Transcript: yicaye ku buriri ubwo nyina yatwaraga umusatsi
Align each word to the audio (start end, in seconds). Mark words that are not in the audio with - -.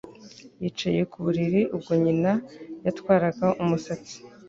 yicaye 0.61 1.01
ku 1.11 1.17
buriri 1.25 1.61
ubwo 1.75 1.91
nyina 2.03 2.31
yatwaraga 2.85 3.47
umusatsi 3.63 4.15